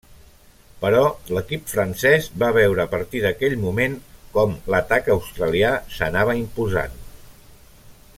Però 0.83 1.01
l'equip 1.37 1.67
francés 1.73 2.29
va 2.43 2.49
veure 2.55 2.81
a 2.85 2.89
partir 2.93 3.21
d'aquell 3.25 3.55
moment 3.67 3.99
com 4.39 4.55
l'atac 4.75 5.11
australià 5.17 5.75
s'anava 5.99 6.35
imposant. 6.41 6.97